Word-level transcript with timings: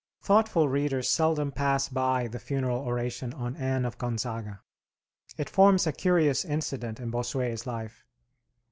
Thoughtful 0.23 0.67
readers 0.67 1.09
seldom 1.09 1.51
pass 1.51 1.87
by 1.87 2.25
the 2.27 2.39
funeral 2.39 2.79
oration 2.79 3.33
on 3.35 3.55
Anne 3.55 3.85
of 3.85 3.99
Gonzaga. 3.99 4.61
It 5.37 5.47
forms 5.47 5.85
a 5.85 5.91
curious 5.93 6.43
incident 6.43 6.99
in 6.99 7.11
Bossuet's 7.11 7.67
life. 7.67 8.03